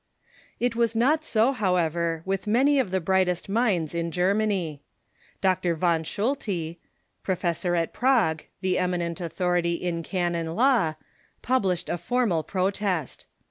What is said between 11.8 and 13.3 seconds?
a formal protest.